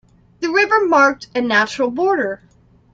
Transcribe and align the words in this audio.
The 0.39 0.49
river 0.49 0.87
marked 0.87 1.27
a 1.35 1.41
natural 1.41 1.91
border. 1.91 2.41